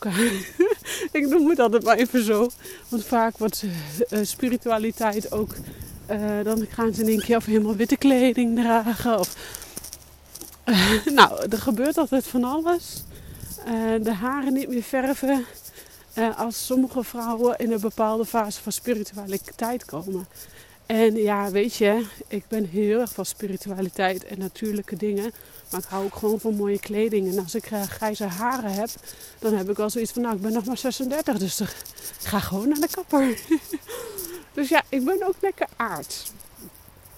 aan. 0.00 0.30
ik 1.20 1.26
noem 1.28 1.48
het 1.48 1.58
altijd 1.58 1.84
maar 1.84 1.96
even 1.96 2.24
zo. 2.24 2.50
Want 2.88 3.04
vaak 3.04 3.38
wordt 3.38 3.64
spiritualiteit 4.22 5.32
ook... 5.32 5.54
dan 6.42 6.66
gaan 6.70 6.94
ze 6.94 7.02
in 7.02 7.08
één 7.08 7.20
keer 7.20 7.36
of 7.36 7.44
helemaal 7.44 7.76
witte 7.76 7.96
kleding 7.96 8.58
dragen. 8.58 9.18
Of, 9.18 9.34
nou, 11.14 11.46
er 11.50 11.58
gebeurt 11.58 11.98
altijd 11.98 12.26
van 12.26 12.44
alles. 12.44 13.04
de 14.02 14.12
haren 14.12 14.52
niet 14.52 14.68
meer 14.68 14.82
verven. 14.82 15.44
als 16.36 16.66
sommige 16.66 17.04
vrouwen 17.04 17.58
in 17.58 17.72
een 17.72 17.80
bepaalde 17.80 18.24
fase 18.24 18.62
van 18.62 18.72
spiritualiteit 18.72 19.84
komen. 19.84 20.26
En 20.90 21.16
ja, 21.16 21.50
weet 21.50 21.74
je, 21.74 22.04
ik 22.28 22.44
ben 22.48 22.64
heel 22.64 23.00
erg 23.00 23.12
van 23.12 23.26
spiritualiteit 23.26 24.24
en 24.24 24.38
natuurlijke 24.38 24.96
dingen. 24.96 25.32
Maar 25.70 25.80
ik 25.80 25.86
hou 25.86 26.04
ook 26.04 26.14
gewoon 26.14 26.40
van 26.40 26.54
mooie 26.54 26.78
kleding. 26.78 27.28
En 27.28 27.38
als 27.38 27.54
ik 27.54 27.70
grijze 27.88 28.24
haren 28.24 28.72
heb, 28.72 28.88
dan 29.38 29.54
heb 29.54 29.70
ik 29.70 29.76
wel 29.76 29.90
zoiets 29.90 30.12
van, 30.12 30.22
nou, 30.22 30.34
ik 30.34 30.42
ben 30.42 30.52
nog 30.52 30.64
maar 30.64 30.78
36, 30.78 31.38
dus 31.38 31.60
ga 32.22 32.38
gewoon 32.38 32.68
naar 32.68 32.80
de 32.80 32.88
kapper. 32.90 33.38
dus 34.52 34.68
ja, 34.68 34.82
ik 34.88 35.04
ben 35.04 35.26
ook 35.26 35.34
lekker 35.40 35.66
aards. 35.76 36.32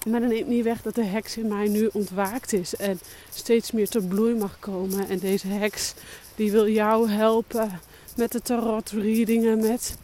Maar 0.07 0.19
dat 0.19 0.29
neemt 0.29 0.47
niet 0.47 0.63
weg 0.63 0.81
dat 0.81 0.95
de 0.95 1.03
heks 1.03 1.37
in 1.37 1.47
mij 1.47 1.67
nu 1.67 1.89
ontwaakt 1.93 2.53
is 2.53 2.75
en 2.75 2.99
steeds 3.33 3.71
meer 3.71 3.89
tot 3.89 4.07
bloei 4.07 4.33
mag 4.33 4.59
komen. 4.59 5.09
En 5.09 5.19
deze 5.19 5.47
heks, 5.47 5.93
die 6.35 6.51
wil 6.51 6.69
jou 6.69 7.09
helpen 7.09 7.79
met 8.15 8.31
de 8.31 8.41
tarot 8.41 8.89
readingen, 8.89 9.59
met... 9.59 9.95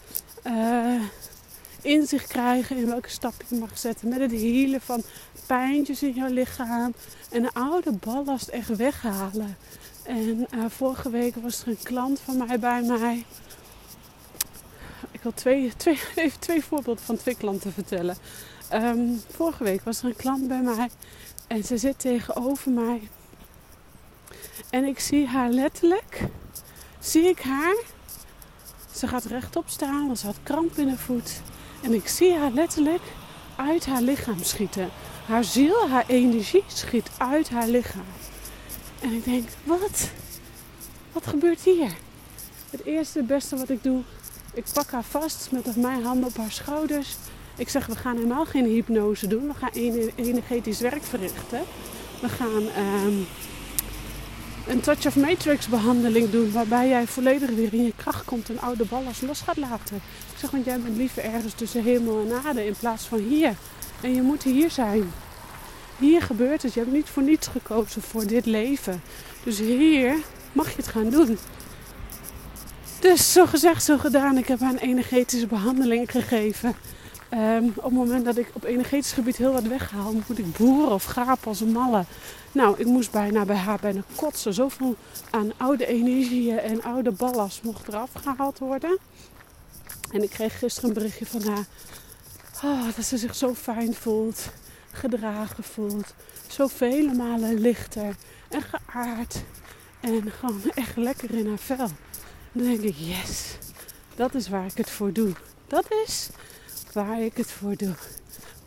Uh, 0.47 1.01
inzicht 1.81 2.27
krijgen 2.27 2.77
in 2.77 2.85
welke 2.85 3.09
stap 3.09 3.33
je 3.47 3.55
mag 3.55 3.77
zetten. 3.77 4.09
Met 4.09 4.19
het 4.19 4.31
healen 4.31 4.81
van 4.81 5.03
pijntjes 5.45 6.03
in 6.03 6.13
jouw 6.13 6.33
lichaam. 6.33 6.93
En 7.29 7.41
de 7.41 7.49
oude 7.53 7.91
ballast 7.91 8.47
echt 8.47 8.75
weghalen. 8.75 9.57
En 10.03 10.47
uh, 10.55 10.65
vorige 10.67 11.09
week 11.09 11.35
was 11.35 11.61
er 11.61 11.67
een 11.67 11.83
klant 11.83 12.19
van 12.19 12.37
mij 12.37 12.59
bij 12.59 12.81
mij. 12.81 13.25
Ik 15.19 15.25
wil 15.25 15.33
twee, 15.33 15.71
twee, 15.77 15.99
even 16.15 16.39
twee 16.39 16.63
voorbeelden 16.63 17.03
van 17.03 17.17
twee 17.17 17.35
klanten 17.35 17.73
vertellen. 17.73 18.17
Um, 18.73 19.21
vorige 19.31 19.63
week 19.63 19.83
was 19.83 19.99
er 19.99 20.05
een 20.05 20.15
klant 20.15 20.47
bij 20.47 20.61
mij. 20.61 20.89
En 21.47 21.63
ze 21.63 21.77
zit 21.77 21.99
tegenover 21.99 22.71
mij. 22.71 23.09
En 24.69 24.83
ik 24.83 24.99
zie 24.99 25.27
haar 25.27 25.49
letterlijk. 25.49 26.21
Zie 26.99 27.23
ik 27.23 27.39
haar. 27.39 27.75
Ze 28.95 29.07
gaat 29.07 29.25
rechtop 29.25 29.69
staan. 29.69 30.17
Ze 30.17 30.25
had 30.25 30.35
kramp 30.43 30.77
in 30.77 30.87
haar 30.87 30.97
voet. 30.97 31.41
En 31.83 31.93
ik 31.93 32.07
zie 32.07 32.33
haar 32.33 32.51
letterlijk 32.51 33.03
uit 33.55 33.85
haar 33.85 34.01
lichaam 34.01 34.43
schieten. 34.43 34.89
Haar 35.25 35.43
ziel, 35.43 35.89
haar 35.89 36.05
energie 36.07 36.63
schiet 36.67 37.09
uit 37.17 37.49
haar 37.49 37.67
lichaam. 37.67 38.05
En 39.01 39.11
ik 39.11 39.23
denk, 39.23 39.49
wat? 39.63 40.09
Wat 41.11 41.27
gebeurt 41.27 41.61
hier? 41.61 41.91
Het 42.69 42.83
eerste, 42.83 43.23
beste 43.23 43.57
wat 43.57 43.69
ik 43.69 43.83
doe, 43.83 44.01
ik 44.59 44.65
pak 44.73 44.91
haar 44.91 45.03
vast 45.03 45.51
met 45.51 45.75
mijn 45.75 46.03
handen 46.03 46.27
op 46.29 46.37
haar 46.37 46.51
schouders. 46.51 47.15
Ik 47.57 47.69
zeg, 47.69 47.85
we 47.85 47.95
gaan 47.95 48.15
helemaal 48.15 48.45
geen 48.45 48.65
hypnose 48.65 49.27
doen. 49.27 49.47
We 49.47 49.53
gaan 49.53 49.69
energetisch 50.15 50.79
werk 50.79 51.03
verrichten. 51.03 51.61
We 52.21 52.29
gaan 52.29 52.69
ehm, 52.75 53.13
een 54.67 54.79
touch 54.79 55.05
of 55.05 55.15
matrix 55.15 55.67
behandeling 55.67 56.29
doen. 56.29 56.51
Waarbij 56.51 56.87
jij 56.87 57.07
volledig 57.07 57.49
weer 57.49 57.73
in 57.73 57.83
je 57.83 57.93
kracht 57.95 58.25
komt 58.25 58.49
en 58.49 58.59
oude 58.59 58.85
ballast 58.85 59.21
los 59.21 59.41
gaat 59.41 59.57
laten. 59.57 59.95
Ik 59.95 60.37
zeg, 60.37 60.51
want 60.51 60.65
jij 60.65 60.79
bent 60.79 60.97
liever 60.97 61.23
ergens 61.23 61.53
tussen 61.53 61.83
hemel 61.83 62.25
en 62.25 62.41
aarde 62.45 62.65
in 62.65 62.75
plaats 62.79 63.03
van 63.03 63.19
hier. 63.19 63.55
En 64.01 64.15
je 64.15 64.21
moet 64.21 64.43
hier 64.43 64.71
zijn. 64.71 65.11
Hier 65.97 66.21
gebeurt 66.21 66.61
het. 66.61 66.73
Je 66.73 66.79
hebt 66.79 66.91
niet 66.91 67.09
voor 67.09 67.23
niets 67.23 67.47
gekozen 67.47 68.01
voor 68.01 68.27
dit 68.27 68.45
leven. 68.45 69.01
Dus 69.43 69.57
hier 69.57 70.15
mag 70.51 70.69
je 70.69 70.75
het 70.75 70.87
gaan 70.87 71.09
doen. 71.09 71.37
Dus 72.99 73.31
zo 73.31 73.45
gezegd, 73.45 73.83
zo 73.83 73.97
gedaan. 73.97 74.37
Ik 74.37 74.47
heb 74.47 74.59
haar 74.59 74.71
een 74.71 74.77
energetische 74.77 75.47
behandeling 75.47 76.11
gegeven. 76.11 76.75
Um, 77.33 77.73
op 77.75 77.83
het 77.83 77.93
moment 77.93 78.25
dat 78.25 78.37
ik 78.37 78.49
op 78.53 78.63
energetisch 78.63 79.11
gebied 79.11 79.37
heel 79.37 79.51
wat 79.51 79.63
weghaal, 79.63 80.13
moet 80.27 80.37
ik 80.37 80.57
boeren 80.57 80.91
of 80.91 81.03
gapen 81.03 81.47
als 81.47 81.61
een 81.61 81.71
malle. 81.71 82.03
Nou, 82.51 82.79
ik 82.79 82.85
moest 82.85 83.11
bijna 83.11 83.45
bij 83.45 83.55
haar 83.55 83.79
bijna 83.81 84.01
kotsen. 84.15 84.53
Zoveel 84.53 84.95
aan 85.29 85.51
oude 85.57 85.85
energieën 85.85 86.59
en 86.59 86.83
oude 86.83 87.11
ballast 87.11 87.63
mocht 87.63 87.87
eraf 87.87 88.09
gehaald 88.13 88.59
worden. 88.59 88.97
En 90.11 90.23
ik 90.23 90.29
kreeg 90.29 90.59
gisteren 90.59 90.89
een 90.89 90.95
berichtje 90.95 91.25
van 91.25 91.41
haar. 91.41 91.65
Oh, 92.63 92.95
dat 92.95 93.05
ze 93.05 93.17
zich 93.17 93.35
zo 93.35 93.53
fijn 93.53 93.93
voelt, 93.93 94.49
gedragen 94.91 95.63
voelt. 95.63 96.13
Zo 96.47 96.67
vele 96.67 97.13
malen 97.13 97.59
lichter 97.59 98.15
en 98.49 98.61
geaard. 98.61 99.43
En 99.99 100.31
gewoon 100.39 100.61
echt 100.75 100.97
lekker 100.97 101.31
in 101.31 101.47
haar 101.47 101.57
vel. 101.57 101.87
Dan 102.51 102.63
denk 102.63 102.81
ik, 102.81 102.95
yes, 102.97 103.57
dat 104.15 104.35
is 104.35 104.49
waar 104.49 104.65
ik 104.65 104.77
het 104.77 104.89
voor 104.89 105.13
doe. 105.13 105.31
Dat 105.67 105.85
is 106.05 106.29
waar 106.93 107.21
ik 107.21 107.37
het 107.37 107.51
voor 107.51 107.75
doe. 107.75 107.93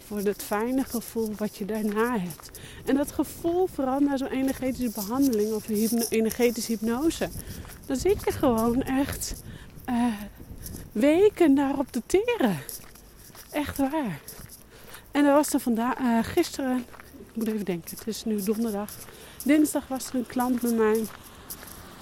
Voor 0.07 0.19
het 0.19 0.43
fijne 0.43 0.85
gevoel 0.85 1.35
wat 1.37 1.57
je 1.57 1.65
daarna 1.65 2.19
hebt. 2.19 2.51
En 2.85 2.95
dat 2.95 3.13
gevoel 3.13 3.67
vooral 3.75 4.01
na 4.01 4.17
zo'n 4.17 4.29
energetische 4.29 4.91
behandeling 5.01 5.53
of 5.53 5.69
energetische 6.09 6.73
hypnose. 6.73 7.29
Dan 7.87 7.97
zit 7.97 8.25
je 8.25 8.33
gewoon 8.33 8.83
echt 8.83 9.35
uh, 9.89 10.05
weken 10.93 11.55
daarop 11.55 11.93
te 11.93 12.03
teren. 12.07 12.59
Echt 13.51 13.79
waar. 13.79 14.21
En 15.11 15.25
er 15.25 15.33
was 15.33 15.53
er 15.53 15.61
vandaag, 15.61 15.99
uh, 15.99 16.19
gisteren, 16.23 16.79
ik 17.33 17.37
moet 17.37 17.47
even 17.47 17.65
denken, 17.65 17.97
het 17.99 18.07
is 18.07 18.25
nu 18.25 18.43
donderdag. 18.43 18.91
Dinsdag 19.45 19.89
was 19.89 20.09
er 20.09 20.15
een 20.15 20.27
klant 20.27 20.61
bij 20.61 20.73
mij. 20.73 21.05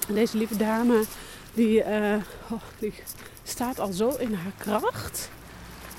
Deze 0.08 0.37
lieve 0.37 0.56
dame, 0.56 1.04
die, 1.54 1.85
uh, 1.85 2.14
oh, 2.50 2.62
die 2.78 2.92
staat 3.42 3.78
al 3.78 3.92
zo 3.92 4.09
in 4.09 4.35
haar 4.35 4.52
kracht. 4.59 5.28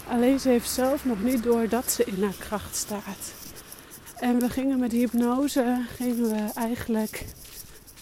Alleen 0.08 0.40
ze 0.40 0.50
heeft 0.50 0.70
zelf 0.70 1.06
nog 1.06 1.24
niet 1.24 1.44
door 1.44 1.70
dat 1.70 1.92
ze 1.92 2.04
in 2.04 2.24
haar 2.24 2.36
kracht 2.40 2.76
staat. 2.76 3.34
En 4.20 4.40
we 4.40 4.50
gingen 4.50 4.80
met 4.80 4.92
hypnose, 4.92 5.86
gingen 5.96 6.30
we 6.30 6.52
eigenlijk 6.56 7.26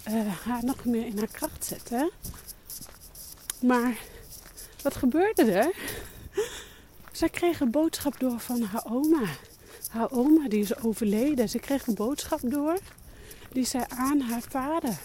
uh, 0.10 0.34
haar 0.46 0.64
nog 0.64 0.86
meer 0.86 1.06
in 1.06 1.18
haar 1.18 1.32
kracht 1.32 1.66
zetten. 1.66 2.12
Maar 3.62 3.98
wat 4.82 4.96
gebeurde 4.96 5.52
er? 5.52 5.72
Zij 7.12 7.30
kreeg 7.30 7.60
een 7.60 7.72
boodschap 7.72 8.20
door 8.20 8.40
van 8.40 8.62
haar 8.62 8.86
oma. 8.90 9.28
Haar 9.90 10.12
oma 10.12 10.48
die 10.48 10.62
is 10.62 10.78
overleden. 10.78 11.50
Ze 11.50 11.60
kreeg 11.60 11.88
een 11.88 11.94
boodschap 11.94 12.40
door. 12.44 12.80
die 13.52 13.66
zei 13.66 13.84
aan 13.88 14.20
haar 14.20 14.44
vader 14.50 14.98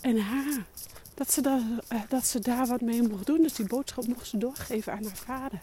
en 0.00 0.18
haar 0.18 0.64
dat 1.16 1.32
ze, 1.32 1.40
daar, 1.40 1.60
eh, 1.88 2.00
dat 2.08 2.26
ze 2.26 2.40
daar 2.40 2.66
wat 2.66 2.80
mee 2.80 3.02
mocht 3.02 3.26
doen. 3.26 3.42
Dus 3.42 3.52
die 3.54 3.66
boodschap 3.66 4.06
mocht 4.06 4.26
ze 4.26 4.38
doorgeven 4.38 4.92
aan 4.92 5.04
haar 5.04 5.16
vader. 5.16 5.58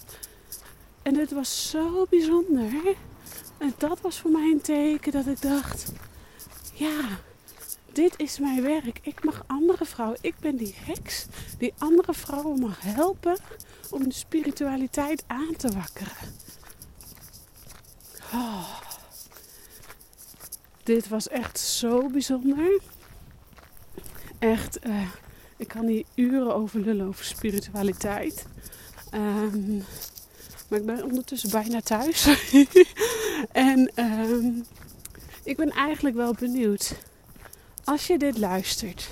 En 1.01 1.15
het 1.15 1.31
was 1.31 1.69
zo 1.69 2.05
bijzonder. 2.09 2.95
En 3.57 3.73
dat 3.77 4.01
was 4.01 4.19
voor 4.19 4.31
mij 4.31 4.51
een 4.51 4.61
teken 4.61 5.11
dat 5.11 5.27
ik 5.27 5.41
dacht: 5.41 5.91
ja, 6.73 7.01
dit 7.91 8.13
is 8.17 8.39
mijn 8.39 8.61
werk. 8.61 8.99
Ik 9.01 9.23
mag 9.23 9.43
andere 9.47 9.85
vrouwen, 9.85 10.17
ik 10.21 10.35
ben 10.39 10.55
die 10.55 10.75
heks 10.77 11.25
die 11.57 11.73
andere 11.77 12.13
vrouwen 12.13 12.59
mag 12.59 12.81
helpen 12.81 13.37
om 13.89 14.03
de 14.03 14.13
spiritualiteit 14.13 15.23
aan 15.27 15.55
te 15.57 15.71
wakkeren. 15.71 16.15
Oh. 18.33 18.81
Dit 20.83 21.07
was 21.07 21.27
echt 21.27 21.59
zo 21.59 22.09
bijzonder. 22.09 22.81
Echt, 24.39 24.85
uh, 24.85 25.09
ik 25.63 25.69
kan 25.69 25.85
hier 25.85 26.03
uren 26.15 26.55
over 26.55 26.79
lullen 26.79 27.07
over 27.07 27.25
spiritualiteit. 27.25 28.45
Um, 29.13 29.83
maar 30.67 30.79
ik 30.79 30.85
ben 30.85 31.03
ondertussen 31.03 31.49
bijna 31.49 31.81
thuis. 31.81 32.27
en 33.51 33.91
um, 33.95 34.65
ik 35.43 35.57
ben 35.57 35.69
eigenlijk 35.69 36.15
wel 36.15 36.33
benieuwd. 36.33 36.95
Als 37.83 38.07
je 38.07 38.17
dit 38.17 38.37
luistert, 38.37 39.09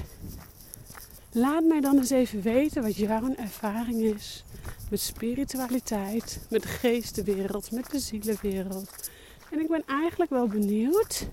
laat 1.31 1.63
mij 1.63 1.79
dan 1.81 1.97
eens 1.97 2.09
even 2.09 2.41
weten 2.41 2.81
wat 2.81 2.95
jouw 2.95 3.33
ervaring 3.35 4.01
is 4.01 4.43
met 4.89 4.99
spiritualiteit, 4.99 6.39
met 6.49 6.61
de 6.61 6.67
geestenwereld, 6.67 7.71
met 7.71 7.91
de 7.91 7.99
zielenwereld. 7.99 9.09
En 9.51 9.59
ik 9.59 9.67
ben 9.67 9.83
eigenlijk 9.85 10.31
wel 10.31 10.47
benieuwd 10.47 11.27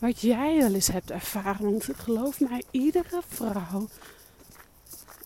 wat 0.00 0.20
jij 0.20 0.56
wel 0.56 0.74
eens 0.74 0.88
hebt 0.88 1.10
ervaren. 1.10 1.70
Want 1.70 1.88
geloof 1.96 2.40
mij, 2.40 2.62
iedere 2.70 3.22
vrouw 3.28 3.88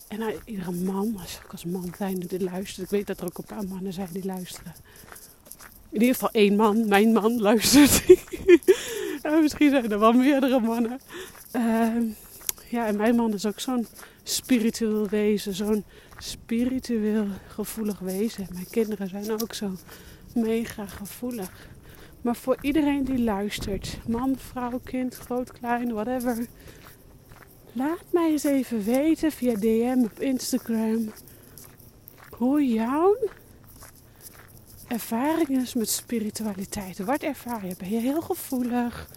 en 0.09 0.35
iedere 0.45 0.73
man, 0.73 1.17
als 1.21 1.41
ik 1.45 1.53
als 1.53 1.65
man 1.65 1.93
zijn 1.97 2.19
die 2.19 2.45
luistert, 2.45 2.85
ik 2.85 2.91
weet 2.91 3.07
dat 3.07 3.21
er 3.21 3.27
ook 3.27 3.38
een 3.38 3.45
paar 3.45 3.69
mannen 3.69 3.93
zijn 3.93 4.09
die 4.12 4.25
luisteren. 4.25 4.75
In 5.91 6.00
ieder 6.00 6.15
geval 6.15 6.31
één 6.31 6.57
man, 6.57 6.88
mijn 6.88 7.12
man, 7.12 7.41
luistert. 7.49 8.05
en 9.23 9.41
misschien 9.43 9.71
zijn 9.71 9.93
er 9.93 9.99
wel 9.99 10.12
meerdere 10.12 10.61
mannen. 10.61 11.00
Uh, 11.57 11.97
ja, 12.71 12.87
en 12.87 12.97
mijn 12.97 13.17
man 13.17 13.35
is 13.35 13.47
ook 13.47 13.61
zo'n 13.61 13.87
spiritueel 14.23 15.09
wezen, 15.09 15.55
zo'n 15.55 15.85
spiritueel 16.19 17.27
gevoelig 17.49 17.99
wezen. 17.99 18.47
Mijn 18.53 18.71
kinderen 18.71 19.09
zijn 19.09 19.43
ook 19.43 19.55
zo 19.55 19.73
mega 20.35 20.87
gevoelig. 20.87 21.50
Maar 22.23 22.37
voor 22.37 22.57
iedereen 22.61 23.05
die 23.05 23.19
luistert, 23.19 23.99
man, 24.09 24.37
vrouw, 24.38 24.81
kind, 24.85 25.15
groot, 25.15 25.53
klein, 25.53 25.93
whatever. 25.93 26.47
Laat 27.73 28.05
mij 28.11 28.31
eens 28.31 28.45
even 28.45 28.85
weten 28.85 29.33
via 29.33 29.55
DM 29.55 30.03
op 30.05 30.21
Instagram 30.21 31.13
hoe 32.31 32.67
jouw 32.67 33.17
ervaring 34.87 35.49
is 35.49 35.75
met 35.75 35.89
spiritualiteit. 35.89 36.99
Wat 36.99 37.23
ervaar 37.23 37.67
je? 37.67 37.75
Ben 37.79 37.91
je 37.91 37.99
heel 37.99 38.21
gevoelig? 38.21 39.09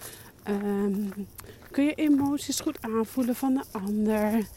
Um, 0.47 1.27
kun 1.71 1.83
je 1.83 1.93
emoties 1.93 2.59
goed 2.59 2.81
aanvoelen 2.81 3.35
van 3.35 3.53
de 3.53 3.63
ander? 3.71 4.47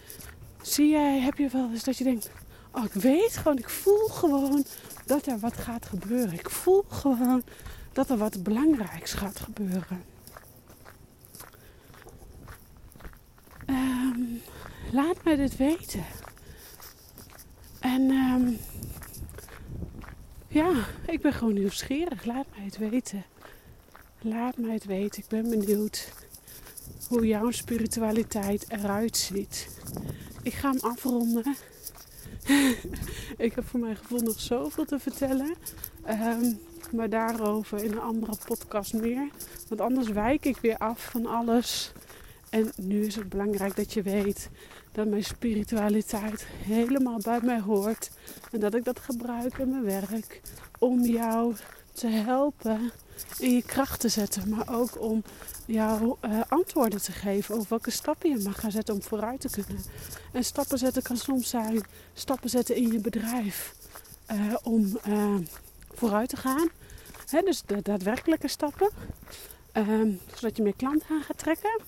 Zie 0.63 0.89
jij, 0.89 1.21
heb 1.21 1.39
je 1.39 1.49
wel 1.49 1.71
eens 1.71 1.85
dat 1.85 1.97
je 1.97 2.05
denkt: 2.05 2.31
Oh, 2.73 2.85
ik 2.85 2.93
weet 2.93 3.37
gewoon, 3.37 3.59
ik 3.59 3.69
voel 3.69 4.09
gewoon 4.09 4.65
dat 5.07 5.27
er 5.27 5.39
wat 5.39 5.57
gaat 5.57 5.87
gebeuren. 5.87 6.33
Ik 6.33 6.51
voel 6.51 6.85
gewoon 6.89 7.43
dat 7.93 8.11
er 8.11 8.17
wat 8.17 8.43
belangrijks 8.43 9.13
gaat 9.13 9.41
gebeuren. 9.41 10.14
Um, 13.67 14.41
laat 14.93 15.25
me 15.25 15.37
dit 15.37 15.57
weten. 15.57 16.05
En 17.81 18.01
um, 18.11 18.59
ja, 20.49 20.73
ik 21.07 21.21
ben 21.21 21.33
gewoon 21.33 21.55
nieuwsgierig. 21.55 22.25
Laat 22.25 22.47
mij 22.57 22.65
het 22.65 22.79
weten. 22.79 23.25
Laat 24.21 24.57
mij 24.57 24.73
het 24.73 24.85
weten. 24.85 25.23
Ik 25.23 25.29
ben 25.29 25.49
benieuwd 25.49 26.13
hoe 27.09 27.27
jouw 27.27 27.51
spiritualiteit 27.51 28.65
eruit 28.69 29.17
ziet. 29.17 29.69
Ik 30.43 30.53
ga 30.53 30.71
hem 30.71 30.81
afronden. 30.81 31.57
ik 33.37 33.55
heb 33.55 33.67
voor 33.67 33.81
mijn 33.81 33.97
gevoel 33.97 34.21
nog 34.21 34.41
zoveel 34.41 34.85
te 34.85 34.99
vertellen. 34.99 35.55
Um, 36.09 36.59
maar 36.93 37.09
daarover 37.09 37.85
in 37.85 37.93
een 37.93 38.01
andere 38.01 38.37
podcast 38.45 38.95
meer. 38.95 39.29
Want 39.69 39.81
anders 39.81 40.09
wijk 40.09 40.45
ik 40.45 40.57
weer 40.57 40.79
af 40.79 41.11
van 41.11 41.27
alles. 41.27 41.93
En 42.55 42.73
nu 42.77 43.07
is 43.07 43.15
het 43.15 43.29
belangrijk 43.29 43.77
dat 43.77 43.93
je 43.93 44.03
weet 44.03 44.49
dat 44.93 45.07
mijn 45.07 45.25
spiritualiteit 45.25 46.47
helemaal 46.47 47.19
bij 47.19 47.41
mij 47.43 47.61
hoort. 47.61 48.11
En 48.53 48.61
dat 48.61 48.75
ik 48.75 48.85
dat 48.85 48.99
gebruik 48.99 49.59
in 49.59 49.71
mijn 49.71 49.85
werk 49.85 50.41
om 50.79 51.05
jou 51.05 51.55
te 51.93 52.07
helpen 52.07 52.93
in 53.39 53.51
je 53.51 53.63
kracht 53.63 54.01
te 54.01 54.09
zetten. 54.09 54.49
Maar 54.49 54.75
ook 54.75 55.01
om 55.01 55.23
jou 55.67 56.17
uh, 56.25 56.41
antwoorden 56.49 57.03
te 57.03 57.13
geven 57.13 57.55
over 57.55 57.67
welke 57.69 57.91
stappen 57.91 58.31
je 58.31 58.43
mag 58.45 58.61
gaan 58.61 58.71
zetten 58.71 58.95
om 58.95 59.03
vooruit 59.03 59.41
te 59.41 59.51
kunnen. 59.51 59.83
En 60.33 60.45
stappen 60.45 60.79
zetten 60.79 61.03
kan 61.03 61.17
soms 61.17 61.49
zijn 61.49 61.85
stappen 62.13 62.51
zetten 62.51 62.77
in 62.77 62.93
je 62.93 63.01
bedrijf 63.01 63.75
uh, 64.33 64.55
om 64.63 64.99
uh, 65.09 65.35
vooruit 65.95 66.29
te 66.29 66.37
gaan. 66.37 66.69
Hè, 67.29 67.41
dus 67.41 67.63
de 67.67 67.83
daadwerkelijke 67.83 68.49
stappen. 68.49 68.91
Um, 69.73 70.21
zodat 70.35 70.57
je 70.57 70.63
meer 70.63 70.77
klanten 70.77 71.09
aan 71.11 71.23
gaat 71.23 71.39
trekken. 71.39 71.81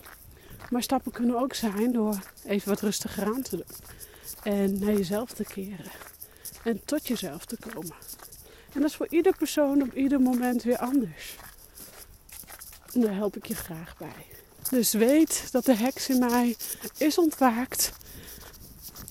Maar 0.71 0.83
stappen 0.83 1.13
kunnen 1.13 1.41
ook 1.41 1.55
zijn 1.55 1.93
door 1.93 2.19
even 2.45 2.69
wat 2.69 2.81
rustiger 2.81 3.25
aan 3.25 3.43
te 3.43 3.57
doen. 3.57 3.77
En 4.43 4.79
naar 4.79 4.93
jezelf 4.93 5.33
te 5.33 5.45
keren. 5.45 5.91
En 6.65 6.81
tot 6.85 7.07
jezelf 7.07 7.45
te 7.45 7.57
komen. 7.71 7.95
En 8.73 8.81
dat 8.81 8.91
is 8.91 8.97
voor 8.97 9.09
ieder 9.11 9.37
persoon 9.37 9.83
op 9.83 9.95
ieder 9.95 10.21
moment 10.21 10.63
weer 10.63 10.79
anders. 10.79 11.37
En 12.93 13.01
daar 13.01 13.15
help 13.15 13.37
ik 13.37 13.47
je 13.47 13.55
graag 13.55 13.97
bij. 13.99 14.27
Dus 14.71 14.93
weet 14.93 15.49
dat 15.51 15.65
de 15.65 15.75
heks 15.75 16.09
in 16.09 16.19
mij 16.19 16.57
is 16.97 17.19
ontwaakt. 17.19 17.93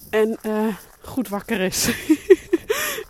En 0.10 0.38
uh, 0.46 0.76
goed 1.02 1.28
wakker 1.28 1.60
is. 1.60 1.90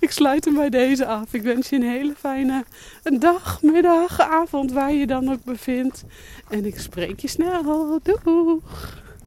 ik 0.05 0.11
sluit 0.11 0.45
hem 0.45 0.53
bij 0.53 0.69
deze 0.69 1.05
af. 1.05 1.33
Ik 1.33 1.41
wens 1.41 1.69
je 1.69 1.75
een 1.75 1.81
hele 1.81 2.13
fijne 2.17 2.63
dag, 3.03 3.61
middag, 3.61 4.19
avond, 4.19 4.71
waar 4.71 4.93
je 4.93 5.07
dan 5.07 5.31
ook 5.31 5.43
bevindt. 5.43 6.03
En 6.49 6.65
ik 6.65 6.79
spreek 6.79 7.19
je 7.19 7.27
snel. 7.27 7.99
Doeg! 8.03 9.03